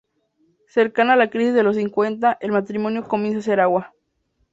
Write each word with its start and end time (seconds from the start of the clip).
Cercana 0.65 1.15
la 1.15 1.29
crisis 1.29 1.53
de 1.53 1.61
los 1.61 1.75
cincuenta, 1.75 2.35
el 2.41 2.51
matrimonio 2.51 3.07
comienza 3.07 3.37
a 3.37 3.41
hacer 3.41 3.59
agua. 3.59 3.93